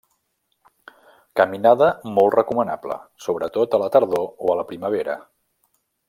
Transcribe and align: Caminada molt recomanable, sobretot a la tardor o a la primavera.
Caminada 1.41 1.89
molt 2.15 2.37
recomanable, 2.37 2.97
sobretot 3.29 3.77
a 3.79 3.83
la 3.85 3.91
tardor 3.97 4.25
o 4.47 4.53
a 4.55 4.61
la 4.63 4.69
primavera. 4.71 5.19